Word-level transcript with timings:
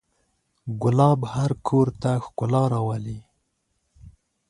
ګلاب 0.81 1.19
هر 1.33 1.51
کور 1.67 1.87
ته 2.01 2.11
ښکلا 2.25 2.63
راولي. 2.73 3.19